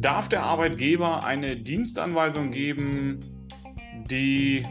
[0.00, 3.20] Darf der Arbeitgeber eine Dienstanweisung geben,
[4.10, 4.66] die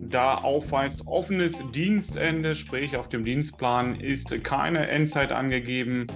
[0.00, 6.06] da aufweist, offenes Dienstende, sprich auf dem Dienstplan ist keine Endzeit angegeben.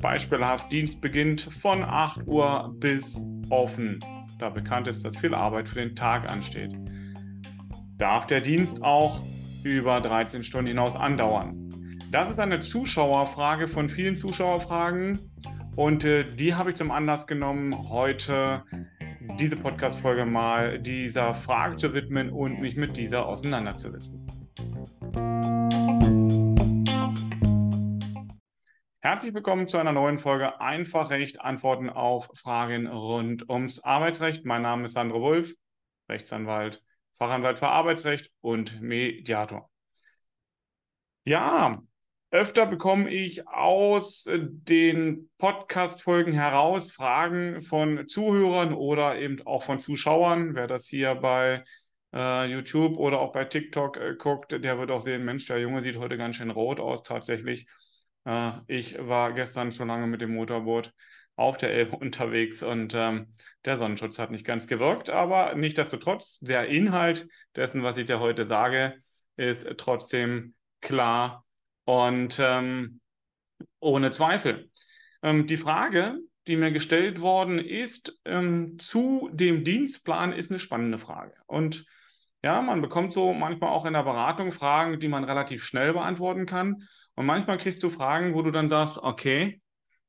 [0.00, 3.20] Beispielhaft, Dienst beginnt von 8 Uhr bis
[3.50, 3.98] offen,
[4.38, 6.76] da bekannt ist, dass viel Arbeit für den Tag ansteht.
[7.96, 9.22] Darf der Dienst auch
[9.64, 11.67] über 13 Stunden hinaus andauern?
[12.10, 15.18] Das ist eine Zuschauerfrage von vielen Zuschauerfragen
[15.76, 18.64] und äh, die habe ich zum Anlass genommen, heute
[19.38, 24.26] diese Podcast-Folge mal dieser Frage zu widmen und mich mit dieser auseinanderzusetzen.
[29.00, 34.46] Herzlich willkommen zu einer neuen Folge Einfach Recht Antworten auf Fragen rund ums Arbeitsrecht.
[34.46, 35.52] Mein Name ist Sandro Wolf,
[36.08, 36.82] Rechtsanwalt,
[37.18, 39.68] Fachanwalt für Arbeitsrecht und Mediator.
[41.26, 41.82] Ja,
[42.30, 49.80] Öfter bekomme ich aus äh, den Podcast-Folgen heraus Fragen von Zuhörern oder eben auch von
[49.80, 50.54] Zuschauern.
[50.54, 51.64] Wer das hier bei
[52.12, 55.80] äh, YouTube oder auch bei TikTok äh, guckt, der wird auch sehen, Mensch, der Junge
[55.80, 57.66] sieht heute ganz schön rot aus tatsächlich.
[58.26, 60.92] Äh, ich war gestern schon lange mit dem Motorboot
[61.34, 63.28] auf der Elbe unterwegs und ähm,
[63.64, 68.46] der Sonnenschutz hat nicht ganz gewirkt, aber nichtsdestotrotz, der Inhalt dessen, was ich dir heute
[68.46, 68.96] sage,
[69.36, 71.46] ist trotzdem klar
[71.88, 73.00] und ähm,
[73.80, 74.70] ohne Zweifel.
[75.22, 80.98] Ähm, die Frage, die mir gestellt worden ist, ähm, zu dem Dienstplan, ist eine spannende
[80.98, 81.32] Frage.
[81.46, 81.86] Und
[82.44, 86.44] ja, man bekommt so manchmal auch in der Beratung Fragen, die man relativ schnell beantworten
[86.44, 86.82] kann.
[87.14, 89.62] Und manchmal kriegst du Fragen, wo du dann sagst, okay,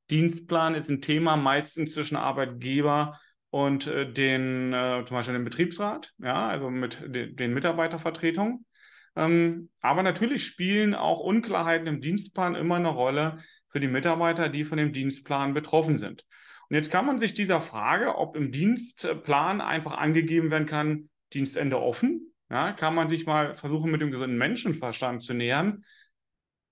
[0.09, 3.17] Dienstplan ist ein Thema meistens zwischen Arbeitgeber
[3.51, 8.65] und äh, den, äh, zum Beispiel dem Betriebsrat, ja, also mit de den Mitarbeitervertretungen.
[9.15, 14.65] Ähm, aber natürlich spielen auch Unklarheiten im Dienstplan immer eine Rolle für die Mitarbeiter, die
[14.65, 16.25] von dem Dienstplan betroffen sind.
[16.69, 21.79] Und jetzt kann man sich dieser Frage, ob im Dienstplan einfach angegeben werden kann, Dienstende
[21.79, 25.83] offen, ja, kann man sich mal versuchen, mit dem gesunden Menschenverstand zu nähern.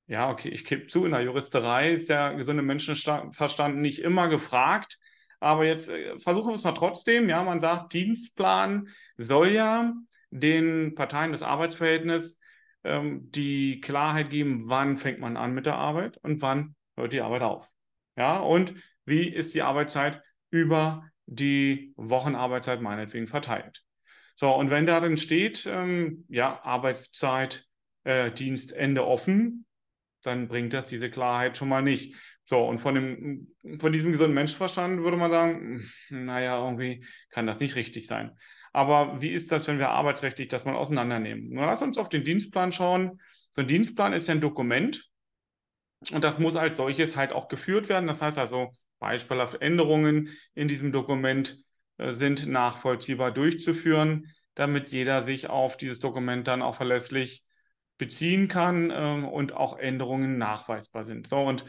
[0.08, 4.98] Ja, okay, ich gebe zu, in der Juristerei ist der gesunde Menschenverstand nicht immer gefragt.
[5.40, 7.30] Aber jetzt äh, versuchen wir es mal trotzdem.
[7.30, 8.88] Ja, man sagt, Dienstplan
[9.18, 9.94] soll ja
[10.30, 12.38] den Parteien des Arbeitsverhältnisses
[12.84, 17.22] ähm, die Klarheit geben, wann fängt man an mit der Arbeit und wann hört die
[17.22, 17.68] Arbeit auf.
[18.16, 18.74] Ja, und
[19.06, 23.84] wie ist die Arbeitszeit über die Wochenarbeitszeit meinetwegen verteilt.
[24.36, 27.66] So, und wenn da dann steht, ähm, ja, Arbeitszeit,
[28.04, 29.66] äh, Dienstende offen,
[30.24, 32.16] dann bringt das diese Klarheit schon mal nicht.
[32.46, 37.46] So, und von, dem, von diesem gesunden Menschenverstand würde man sagen, hm, naja, irgendwie kann
[37.48, 38.38] das nicht richtig sein.
[38.78, 41.50] Aber wie ist das, wenn wir arbeitsrechtlich das mal auseinandernehmen?
[41.50, 43.20] Nun lass uns auf den Dienstplan schauen.
[43.50, 45.10] So ein Dienstplan ist ja ein Dokument
[46.12, 48.06] und das muss als solches halt auch geführt werden.
[48.06, 51.58] Das heißt also, beispielhaft Änderungen in diesem Dokument
[51.98, 57.44] äh, sind nachvollziehbar durchzuführen, damit jeder sich auf dieses Dokument dann auch verlässlich
[57.98, 61.26] beziehen kann äh, und auch Änderungen nachweisbar sind.
[61.26, 61.66] So, und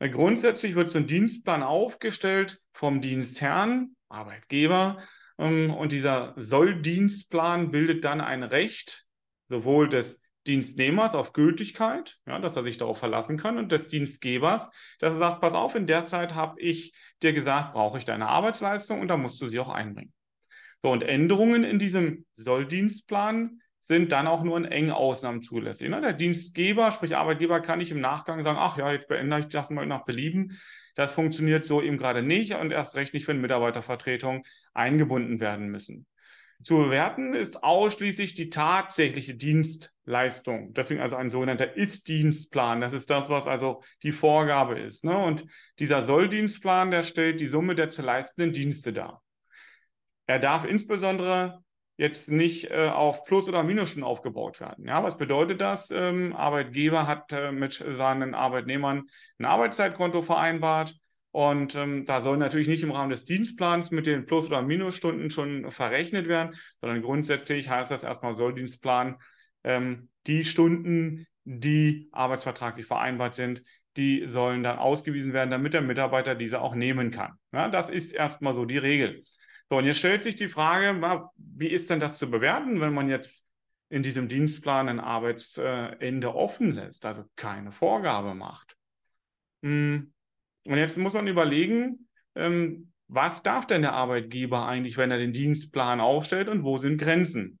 [0.00, 5.06] äh, grundsätzlich wird so ein Dienstplan aufgestellt vom Dienstherrn, Arbeitgeber, ähm,
[5.38, 9.06] und dieser Solldienstplan bildet dann ein Recht
[9.48, 14.70] sowohl des Dienstnehmers auf Gültigkeit, ja, dass er sich darauf verlassen kann, und des Dienstgebers,
[14.98, 18.28] dass er sagt, pass auf, in der Zeit habe ich dir gesagt, brauche ich deine
[18.28, 20.12] Arbeitsleistung und da musst du sie auch einbringen.
[20.82, 25.88] So, und Änderungen in diesem Solldienstplan sind dann auch nur in engen Ausnahmen zulässig.
[25.88, 26.00] Ne?
[26.02, 29.70] Der Dienstgeber, sprich Arbeitgeber, kann nicht im Nachgang sagen, ach ja, jetzt beende ich das
[29.70, 30.58] mal nach Belieben.
[30.94, 34.42] Das funktioniert so eben gerade nicht und erst recht nicht, wenn Mitarbeitervertretungen
[34.74, 36.06] eingebunden werden müssen.
[36.62, 40.74] Zu bewerten ist ausschließlich die tatsächliche Dienstleistung.
[40.74, 42.80] Deswegen also ein sogenannter Ist-Dienstplan.
[42.80, 45.02] Das ist das, was also die Vorgabe ist.
[45.02, 45.16] Ne?
[45.16, 45.44] Und
[45.78, 49.22] dieser Soll-Dienstplan, der stellt die Summe der zu leistenden Dienste dar.
[50.26, 51.62] Er darf insbesondere
[51.98, 54.86] jetzt nicht äh, auf Plus- oder Minusstunden aufgebaut werden.
[54.86, 55.90] Ja, was bedeutet das?
[55.90, 59.02] Ähm, Arbeitgeber hat äh, mit seinen Arbeitnehmern
[59.38, 60.94] ein Arbeitszeitkonto vereinbart
[61.32, 65.30] und ähm, da soll natürlich nicht im Rahmen des Dienstplans mit den Plus- oder Minusstunden
[65.30, 69.16] schon verrechnet werden, sondern grundsätzlich heißt das erstmal Solldienstplan,
[69.64, 73.62] ähm, die Stunden, die arbeitsvertraglich vereinbart sind,
[73.96, 77.32] die sollen dann ausgewiesen werden, damit der Mitarbeiter diese auch nehmen kann.
[77.52, 79.24] Ja, das ist erstmal so die Regel.
[79.70, 83.08] So, und jetzt stellt sich die Frage, wie ist denn das zu bewerten, wenn man
[83.08, 83.44] jetzt
[83.90, 88.76] in diesem Dienstplan ein Arbeitsende offen lässt, also keine Vorgabe macht?
[89.62, 90.12] Hm,
[90.64, 95.32] und jetzt muss man überlegen, ähm, was darf denn der Arbeitgeber eigentlich, wenn er den
[95.32, 97.57] Dienstplan aufstellt und wo sind Grenzen?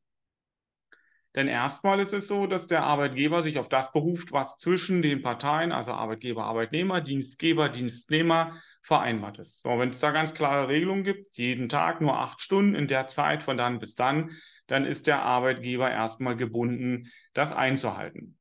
[1.38, 5.22] Denn erstmal ist es so, dass der Arbeitgeber sich auf das beruft, was zwischen den
[5.22, 9.62] Parteien, also Arbeitgeber, Arbeitnehmer, Dienstgeber, Dienstnehmer, vereinbart ist.
[9.62, 13.06] So, wenn es da ganz klare Regelungen gibt, jeden Tag nur acht Stunden in der
[13.06, 14.32] Zeit von dann bis dann,
[14.66, 18.36] dann ist der Arbeitgeber erstmal gebunden, das einzuhalten.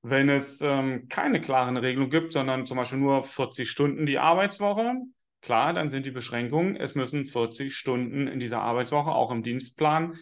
[0.00, 4.94] Wenn es ähm, keine klaren Regelungen gibt, sondern zum Beispiel nur 40 Stunden die Arbeitswoche,
[5.42, 10.18] klar, dann sind die Beschränkungen, es müssen 40 Stunden in dieser Arbeitswoche auch im Dienstplan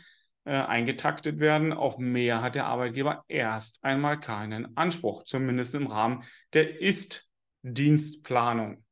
[0.46, 1.72] äh, eingetaktet werden.
[1.72, 6.22] Auf mehr hat der Arbeitgeber erst einmal keinen Anspruch, zumindest im Rahmen
[6.52, 8.84] der Ist-Dienstplanung.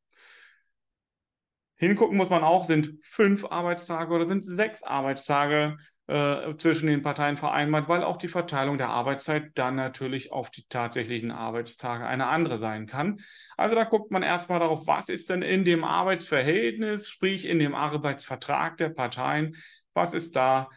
[1.76, 7.36] Hingucken muss man auch, sind fünf Arbeitstage oder sind sechs Arbeitstage äh, zwischen den Parteien
[7.36, 12.58] vereinbart, weil auch die Verteilung der Arbeitszeit dann natürlich auf die tatsächlichen Arbeitstage eine andere
[12.58, 13.20] sein kann.
[13.56, 17.74] Also da guckt man erstmal darauf, was ist denn in dem Arbeitsverhältnis, sprich in dem
[17.74, 19.56] Arbeitsvertrag der Parteien,
[19.94, 20.68] was ist da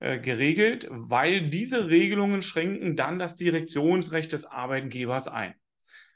[0.00, 5.54] äh, geregelt, weil diese Regelungen schränken dann das Direktionsrecht des Arbeitgebers ein.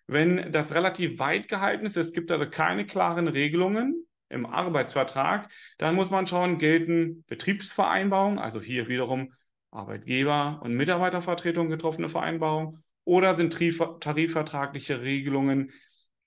[0.06, 5.94] Wenn das relativ weit gehalten ist, es gibt also keine klaren Regelungen im Arbeitsvertrag, dann
[5.94, 9.32] muss man schauen, gelten Betriebsvereinbarungen, also hier wiederum
[9.70, 15.72] Arbeitgeber- und Mitarbeitervertretung getroffene Vereinbarungen, oder sind tarifvertragliche Regelungen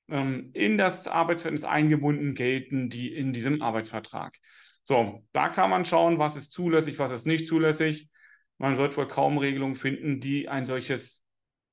[0.10, 4.38] ähm, in das Arbeitsverhältnis eingebunden, gelten die in diesem Arbeitsvertrag.
[4.86, 8.10] So, da kann man schauen, was ist zulässig, was ist nicht zulässig.
[8.58, 11.24] Man wird wohl kaum Regelungen finden, die ein solches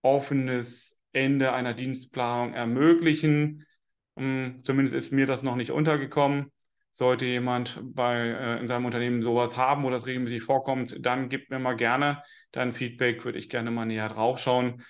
[0.02, 3.66] offenes Ende einer Dienstplanung ermöglichen.
[4.14, 6.52] Um, zumindest ist mir das noch nicht untergekommen.
[6.93, 11.50] Sollte jemand bei, äh, in seinem Unternehmen sowas haben, wo das regelmäßig vorkommt, dann gibt
[11.50, 14.82] mir mal gerne dein Feedback, würde ich gerne mal näher drauf schauen.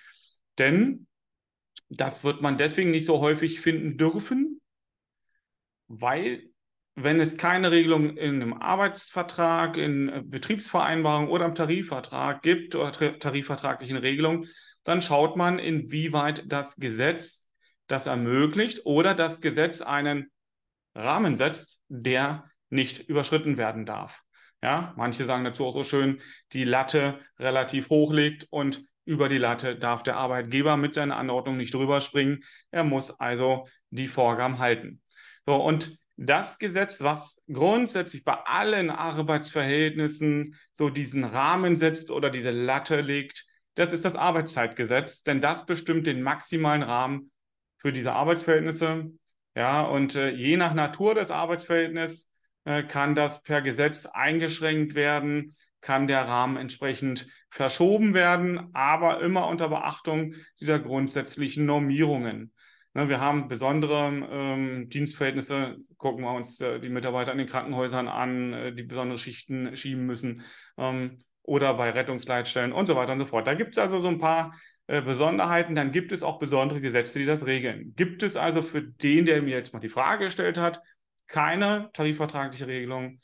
[0.57, 1.07] Denn
[1.89, 4.61] das wird man deswegen nicht so häufig finden dürfen,
[5.87, 6.48] weil
[6.95, 12.91] wenn es keine Regelung in einem Arbeitsvertrag, in äh, Betriebsvereinbarung oder im Tarifvertrag gibt oder
[12.91, 14.47] tarifvertraglichen Regelungen,
[14.83, 17.47] dann schaut man, inwieweit das Gesetz
[17.87, 20.31] das ermöglicht oder das Gesetz einen
[20.95, 24.21] Rahmen setzt, der nicht überschritten werden darf.
[24.61, 26.21] Ja, manche sagen dazu auch so schön,
[26.51, 31.57] die Latte relativ hoch liegt und über die Latte darf der Arbeitgeber mit seiner Anordnung
[31.57, 32.43] nicht drüber springen.
[32.69, 35.01] Er muss also die Vorgaben halten.
[35.47, 42.51] So, und das Gesetz, was grundsätzlich bei allen Arbeitsverhältnissen so diesen Rahmen setzt oder diese
[42.51, 43.45] Latte legt,
[43.75, 47.31] das ist das Arbeitszeitgesetz, denn das bestimmt den maximalen Rahmen
[47.77, 49.11] für diese Arbeitsverhältnisse.
[49.55, 52.27] Ja, und äh, je nach Natur des Arbeitsverhältnisses
[52.65, 59.47] äh, kann das per Gesetz eingeschränkt werden, kann der Rahmen entsprechend verschoben werden, aber immer
[59.47, 62.51] unter Beachtung dieser grundsätzlichen Normierungen.
[62.93, 68.07] Ne, wir haben besondere ähm, Dienstverhältnisse, gucken wir uns äh, die Mitarbeiter in den Krankenhäusern
[68.07, 70.41] an, äh, die besondere Schichten schieben müssen
[70.77, 73.45] ähm, oder bei Rettungsleitstellen und so weiter und so fort.
[73.45, 74.55] Da gibt es also so ein paar
[74.87, 77.93] äh, Besonderheiten, dann gibt es auch besondere Gesetze, die das regeln.
[77.95, 80.81] Gibt es also für den, der mir jetzt mal die Frage gestellt hat,
[81.27, 83.19] keine tarifvertragliche Regelung,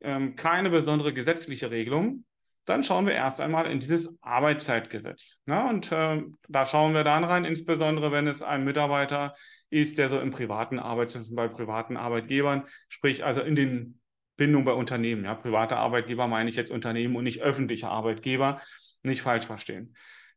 [0.00, 2.24] ähm, keine besondere gesetzliche Regelung,
[2.70, 5.38] dann schauen wir erst einmal in dieses Arbeitszeitgesetz.
[5.46, 5.68] Ne?
[5.68, 9.34] Und äh, da schauen wir dann rein, insbesondere wenn es ein Mitarbeiter
[9.68, 14.00] ist, der so im privaten Arbeitsverhältnis bei privaten Arbeitgebern, sprich also in den
[14.36, 15.24] Bindungen bei Unternehmen.
[15.24, 15.34] Ja?
[15.34, 18.60] Private Arbeitgeber meine ich jetzt Unternehmen und nicht öffentliche Arbeitgeber,
[19.02, 19.94] nicht falsch verstehen.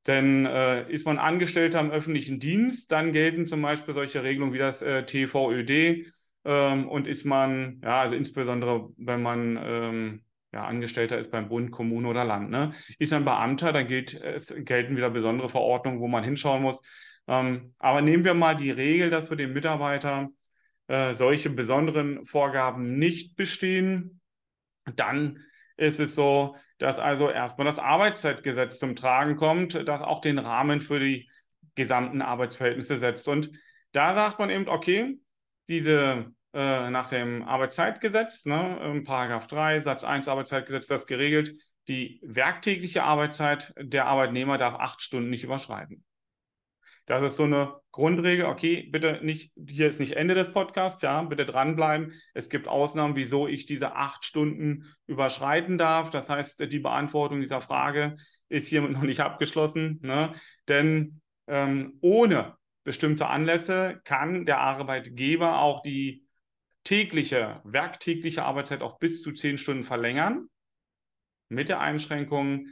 [0.08, 4.58] Denn äh, ist man Angestellter im öffentlichen Dienst, dann gelten zum Beispiel solche Regelungen wie
[4.58, 6.08] das äh, TVÖD.
[6.46, 11.72] Ähm, und ist man, ja, also insbesondere wenn man ähm, ja, Angestellter ist beim Bund,
[11.72, 12.51] Kommune oder Land.
[12.51, 12.74] Ne?
[13.00, 16.79] Ist ein Beamter, dann gilt, es gelten wieder besondere Verordnungen, wo man hinschauen muss.
[17.27, 20.29] Ähm, aber nehmen wir mal die Regel, dass für den Mitarbeiter
[20.88, 24.22] äh, solche besonderen Vorgaben nicht bestehen.
[24.95, 25.39] Dann
[25.75, 30.81] ist es so, dass also erstmal das Arbeitszeitgesetz zum Tragen kommt, das auch den Rahmen
[30.81, 31.29] für die
[31.75, 33.27] gesamten Arbeitsverhältnisse setzt.
[33.27, 33.51] Und
[33.91, 35.17] da sagt man eben, okay,
[35.67, 41.53] diese äh, nach dem Arbeitszeitgesetz, ne, Paragraph 3, Satz 1 Arbeitszeitgesetz, das geregelt,
[41.88, 46.05] die werktägliche Arbeitszeit der Arbeitnehmer darf acht Stunden nicht überschreiten.
[47.05, 48.45] Das ist so eine Grundregel.
[48.45, 52.13] Okay, bitte nicht, hier ist nicht Ende des Podcasts, ja, bitte dranbleiben.
[52.33, 56.12] Es gibt Ausnahmen, wieso ich diese acht Stunden überschreiten darf.
[56.12, 58.15] Das heißt, die Beantwortung dieser Frage
[58.48, 60.33] ist hiermit noch nicht abgeschlossen, ne?
[60.69, 62.55] denn ähm, ohne
[62.86, 66.23] bestimmte Anlässe kann der Arbeitgeber auch die
[66.84, 70.48] tägliche, werktägliche Arbeitszeit auch bis zu zehn Stunden verlängern,
[71.50, 72.68] mit der Einschränkung,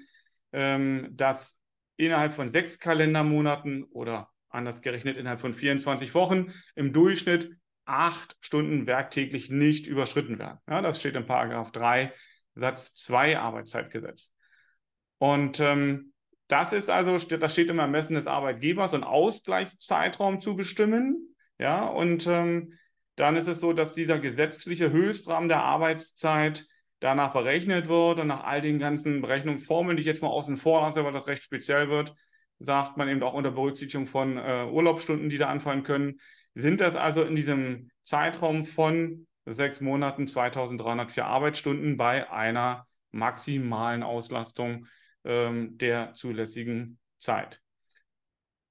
[0.51, 1.57] ähm, dass
[1.97, 7.51] innerhalb von sechs Kalendermonaten oder anders gerechnet innerhalb von 24 Wochen im Durchschnitt
[7.85, 10.59] acht Stunden werktäglich nicht überschritten werden.
[10.67, 12.13] Ja, das steht in Paragraph 3
[12.55, 14.31] Satz 2 Arbeitszeitgesetz.
[15.17, 16.13] Und ähm,
[16.47, 21.35] das ist also, das steht im Ermessen des Arbeitgebers, einen Ausgleichszeitraum zu bestimmen.
[21.59, 22.77] Ja, und ähm,
[23.15, 26.65] dann ist es so, dass dieser gesetzliche Höchstrahmen der Arbeitszeit
[26.99, 30.81] danach berechnet wird und nach all den ganzen Berechnungsformeln, die ich jetzt mal außen vor
[30.81, 32.15] lasse, weil das recht speziell wird,
[32.59, 36.19] sagt man eben auch unter Berücksichtigung von äh, Urlaubsstunden, die da anfallen können,
[36.53, 44.87] sind das also in diesem Zeitraum von sechs Monaten 2304 Arbeitsstunden bei einer maximalen Auslastung
[45.23, 47.60] ähm, der zulässigen Zeit.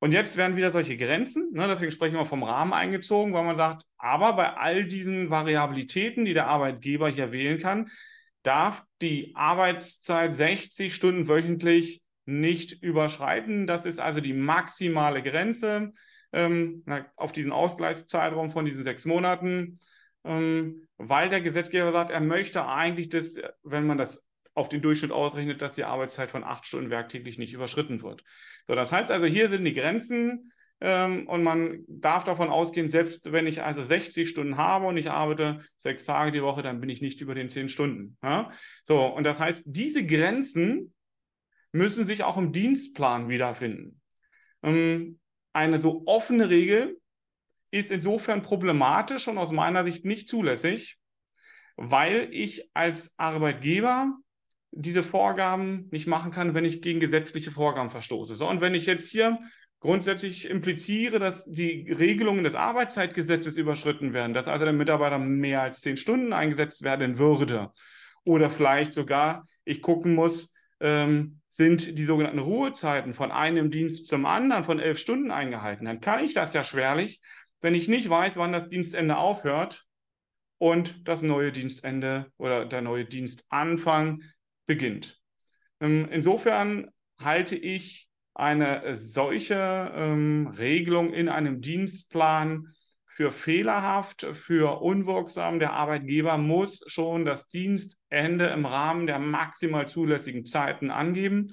[0.00, 3.58] Und jetzt werden wieder solche Grenzen, ne, deswegen sprechen wir vom Rahmen eingezogen, weil man
[3.58, 7.90] sagt, aber bei all diesen Variabilitäten, die der Arbeitgeber hier wählen kann,
[8.42, 13.66] darf die Arbeitszeit 60 Stunden wöchentlich nicht überschreiten.
[13.66, 15.92] Das ist also die maximale Grenze
[16.32, 16.82] ähm,
[17.16, 19.80] auf diesen Ausgleichszeitraum von diesen sechs Monaten,
[20.24, 24.18] ähm, weil der Gesetzgeber sagt, er möchte eigentlich, dass, wenn man das
[24.54, 28.24] auf den Durchschnitt ausrechnet, dass die Arbeitszeit von acht Stunden werktäglich nicht überschritten wird.
[28.66, 33.32] So, das heißt also, hier sind die Grenzen ähm, und man darf davon ausgehen, selbst
[33.32, 36.90] wenn ich also 60 Stunden habe und ich arbeite sechs Tage die Woche, dann bin
[36.90, 38.16] ich nicht über den zehn Stunden.
[38.22, 38.50] Ja?
[38.86, 40.94] So, und das heißt, diese Grenzen
[41.72, 44.00] müssen sich auch im Dienstplan wiederfinden.
[44.62, 45.20] Ähm,
[45.52, 46.98] eine so offene Regel
[47.70, 50.98] ist insofern problematisch und aus meiner Sicht nicht zulässig,
[51.76, 54.12] weil ich als Arbeitgeber
[54.72, 58.36] diese Vorgaben nicht machen kann, wenn ich gegen gesetzliche Vorgaben verstoße.
[58.36, 59.38] So, und wenn ich jetzt hier
[59.80, 65.80] grundsätzlich impliziere, dass die Regelungen des Arbeitszeitgesetzes überschritten werden, dass also der Mitarbeiter mehr als
[65.80, 67.70] zehn Stunden eingesetzt werden würde,
[68.24, 74.24] oder vielleicht sogar ich gucken muss, ähm, sind die sogenannten Ruhezeiten von einem Dienst zum
[74.24, 77.20] anderen von elf Stunden eingehalten, dann kann ich das ja schwerlich,
[77.60, 79.84] wenn ich nicht weiß, wann das Dienstende aufhört
[80.58, 84.22] und das neue Dienstende oder der neue Dienstanfang
[84.66, 85.20] beginnt.
[85.80, 92.72] Ähm, insofern halte ich eine solche ähm, Regelung in einem Dienstplan
[93.06, 95.58] für fehlerhaft, für unwirksam.
[95.58, 101.48] Der Arbeitgeber muss schon das Dienstende im Rahmen der maximal zulässigen Zeiten angeben,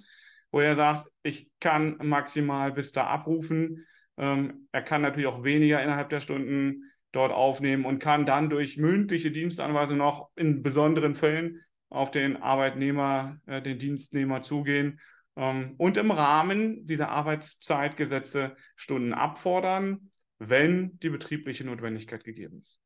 [0.51, 3.85] wo er sagt, ich kann maximal bis da abrufen.
[4.17, 8.77] Ähm, er kann natürlich auch weniger innerhalb der Stunden dort aufnehmen und kann dann durch
[8.77, 14.99] mündliche Dienstanweisung noch in besonderen Fällen auf den Arbeitnehmer, äh, den Dienstnehmer zugehen
[15.35, 22.79] ähm, und im Rahmen dieser Arbeitszeitgesetze Stunden abfordern, wenn die betriebliche Notwendigkeit gegeben ist.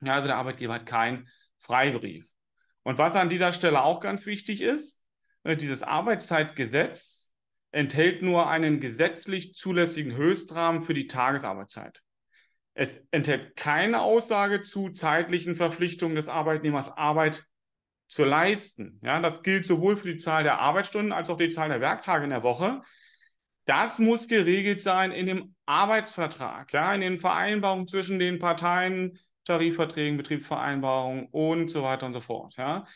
[0.00, 2.26] Ja, also der Arbeitgeber hat keinen Freibrief.
[2.82, 5.04] Und was an dieser Stelle auch ganz wichtig ist,
[5.44, 7.32] äh, dieses Arbeitszeitgesetz
[7.72, 12.02] enthält nur einen gesetzlich zulässigen Höchstrahmen für die Tagesarbeitszeit.
[12.74, 17.44] Es enthält keine Aussage zu zeitlichen Verpflichtungen des Arbeitnehmers, Arbeit
[18.12, 19.00] zu leisten.
[19.02, 22.24] Ja, das gilt sowohl für die Zahl der Arbeitsstunden als auch die Zahl der Werktage
[22.24, 22.82] in der Woche.
[23.64, 30.18] Das muss geregelt sein in dem Arbeitsvertrag, ja, in den Vereinbarungen zwischen den Parteien, Tarifverträgen,
[30.18, 32.54] Betriebsvereinbarungen und so weiter und so fort.
[32.58, 32.86] Ja.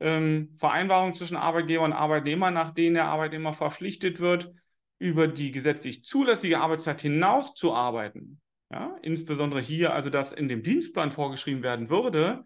[0.00, 4.50] Ähm, Vereinbarungen zwischen Arbeitgeber und Arbeitnehmer, nach denen der Arbeitnehmer verpflichtet wird,
[4.98, 8.40] über die gesetzlich zulässige Arbeitszeit hinaus zu arbeiten.
[8.72, 12.44] Ja, insbesondere hier, also dass in dem Dienstplan vorgeschrieben werden würde,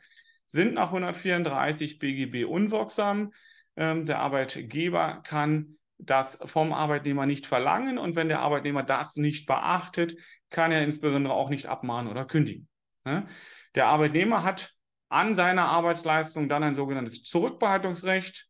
[0.48, 3.32] sind nach 134 BGB unwirksam.
[3.76, 9.46] Ähm, der Arbeitgeber kann das vom Arbeitnehmer nicht verlangen und wenn der Arbeitnehmer das nicht
[9.46, 10.16] beachtet,
[10.48, 12.68] kann er insbesondere auch nicht abmahnen oder kündigen.
[13.04, 13.26] Ne?
[13.74, 14.72] Der Arbeitnehmer hat
[15.08, 18.48] an seiner Arbeitsleistung dann ein sogenanntes Zurückbehaltungsrecht,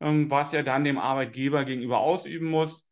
[0.00, 2.87] ähm, was er dann dem Arbeitgeber gegenüber ausüben muss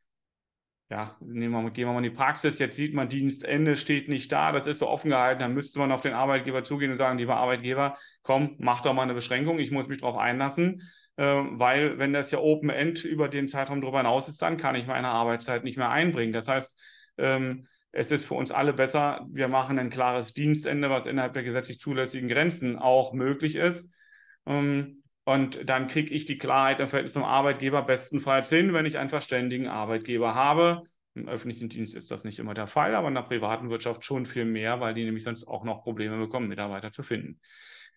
[0.89, 4.31] ja, nehmen wir gehen wir mal in die Praxis, jetzt sieht man, Dienstende steht nicht
[4.31, 7.19] da, das ist so offen gehalten, dann müsste man auf den Arbeitgeber zugehen und sagen,
[7.19, 10.83] lieber Arbeitgeber, komm, mach doch mal eine Beschränkung, ich muss mich darauf einlassen,
[11.17, 14.87] äh, weil wenn das ja Open-End über den Zeitraum darüber hinaus ist, dann kann ich
[14.87, 16.33] meine Arbeitszeit nicht mehr einbringen.
[16.33, 16.79] Das heißt,
[17.19, 21.43] ähm, es ist für uns alle besser, wir machen ein klares Dienstende, was innerhalb der
[21.43, 23.91] gesetzlich zulässigen Grenzen auch möglich ist.
[24.47, 28.97] Ähm, und dann kriege ich die Klarheit im Verhältnis zum Arbeitgeber bestenfalls hin, wenn ich
[28.97, 30.85] einen verständigen Arbeitgeber habe.
[31.15, 34.27] Im öffentlichen Dienst ist das nicht immer der Fall, aber in der privaten Wirtschaft schon
[34.27, 37.41] viel mehr, weil die nämlich sonst auch noch Probleme bekommen, Mitarbeiter zu finden.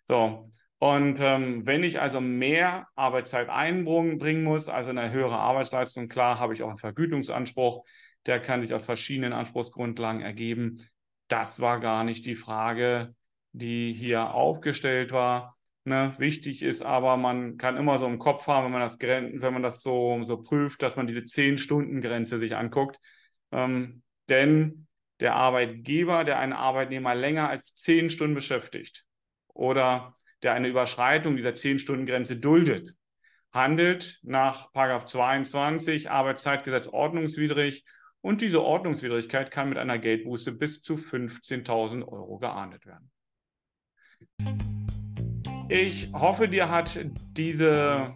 [0.08, 6.40] So, und ähm, wenn ich also mehr Arbeitszeit einbringen muss, also eine höhere Arbeitsleistung, klar,
[6.40, 7.86] habe ich auch einen Vergütungsanspruch.
[8.26, 10.78] Der kann sich aus verschiedenen Anspruchsgrundlagen ergeben.
[11.28, 13.14] Das war gar nicht die Frage,
[13.52, 15.59] die hier aufgestellt war.
[15.90, 16.14] Ne?
[16.20, 19.64] Wichtig ist aber, man kann immer so im Kopf haben, wenn man das, wenn man
[19.64, 23.00] das so, so prüft, dass man diese 10-Stunden-Grenze sich anguckt.
[23.52, 24.86] Ähm, denn
[25.20, 29.04] der Arbeitgeber, der einen Arbeitnehmer länger als 10 Stunden beschäftigt
[29.48, 32.94] oder der eine Überschreitung dieser 10-Stunden-Grenze duldet
[33.52, 37.84] handelt nach 22 Arbeitszeitgesetz ordnungswidrig
[38.22, 43.10] und diese Ordnungswidrigkeit kann mit einer Geldbuße bis zu 15.000 Euro geahndet werden.
[45.72, 47.00] Ich hoffe, dir hat
[47.38, 48.12] diese,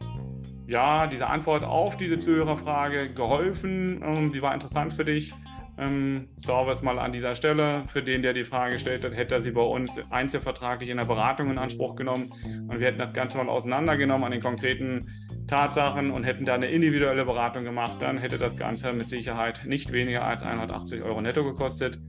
[0.66, 4.02] ja, diese Antwort auf diese Zuhörerfrage geholfen.
[4.04, 5.32] Ähm, die war interessant für dich.
[5.78, 7.84] Ähm, Service mal an dieser Stelle.
[7.90, 11.06] Für den, der die Frage gestellt hat, hätte er sie bei uns einzelvertraglich in der
[11.06, 12.34] Beratung in Anspruch genommen.
[12.44, 15.08] Und wir hätten das Ganze mal auseinandergenommen an den konkreten
[15.48, 17.98] Tatsachen und hätten da eine individuelle Beratung gemacht.
[18.00, 22.00] Dann hätte das Ganze mit Sicherheit nicht weniger als 180 Euro netto gekostet.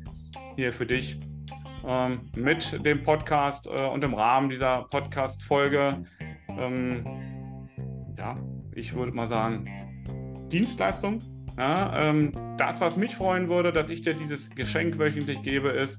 [0.56, 1.18] Hier für dich
[1.86, 6.04] ähm, mit dem Podcast äh, und im Rahmen dieser Podcast-Folge.
[6.48, 7.04] Ähm,
[8.16, 8.36] ja,
[8.74, 9.66] ich würde mal sagen,
[10.50, 11.20] Dienstleistung
[11.56, 15.98] ja, ähm, das, was mich freuen würde, dass ich dir dieses Geschenk wöchentlich gebe, ist,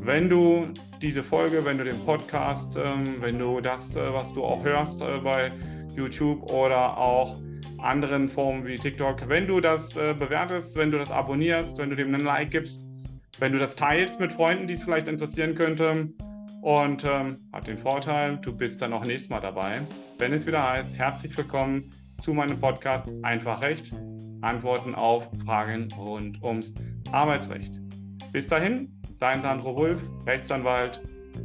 [0.00, 0.68] wenn du
[1.00, 5.00] diese Folge, wenn du den Podcast, ähm, wenn du das, äh, was du auch hörst
[5.02, 5.52] äh, bei
[5.94, 7.40] YouTube oder auch
[7.78, 11.96] anderen Formen wie TikTok, wenn du das äh, bewertest, wenn du das abonnierst, wenn du
[11.96, 12.84] dem einen Like gibst,
[13.42, 16.08] wenn du das teilst mit Freunden, die es vielleicht interessieren könnte
[16.60, 19.80] und ähm, hat den Vorteil, du bist dann auch nächstes Mal dabei,
[20.18, 21.90] wenn es wieder heißt, herzlich willkommen
[22.22, 23.92] zu meinem Podcast Einfach Recht
[24.42, 26.72] Antworten auf Fragen rund ums
[27.10, 27.80] Arbeitsrecht.
[28.30, 31.00] Bis dahin, dein Sandro Wulf, Rechtsanwalt,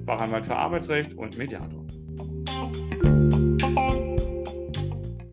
[0.05, 1.86] Fachanwalt für Arbeitsrecht und Mediator.